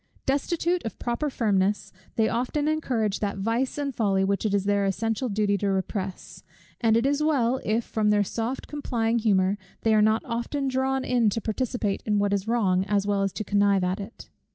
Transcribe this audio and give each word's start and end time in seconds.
Destitute 0.25 0.83
of 0.83 0.97
proper 0.97 1.29
firmness, 1.29 1.93
they 2.15 2.27
often 2.27 2.67
encourage 2.67 3.19
that 3.19 3.37
vice 3.37 3.77
and 3.77 3.93
folly 3.93 4.23
which 4.23 4.47
it 4.47 4.53
is 4.55 4.63
their 4.63 4.83
especial 4.83 5.29
duty 5.29 5.59
to 5.59 5.69
repress; 5.69 6.41
and 6.79 6.97
it 6.97 7.05
is 7.05 7.21
well 7.21 7.61
if, 7.63 7.83
from 7.85 8.09
their 8.09 8.23
soft 8.23 8.67
complying 8.67 9.19
humour, 9.19 9.59
they 9.81 9.93
are 9.93 10.01
not 10.01 10.25
often 10.25 10.67
drawn 10.67 11.05
in 11.05 11.29
to 11.29 11.39
participate 11.39 12.01
in 12.03 12.17
what 12.17 12.33
is 12.33 12.47
wrong, 12.47 12.83
as 12.85 13.05
well 13.05 13.21
as 13.21 13.31
to 13.33 13.43
connive 13.43 13.83
at 13.83 13.99
it. 13.99 14.27